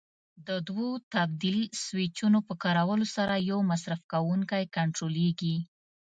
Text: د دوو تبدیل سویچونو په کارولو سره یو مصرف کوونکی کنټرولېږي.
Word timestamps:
د 0.47 0.49
دوو 0.67 0.89
تبدیل 1.13 1.59
سویچونو 1.83 2.39
په 2.47 2.53
کارولو 2.63 3.05
سره 3.15 3.33
یو 3.49 3.59
مصرف 3.71 4.01
کوونکی 4.11 4.63
کنټرولېږي. 4.75 5.55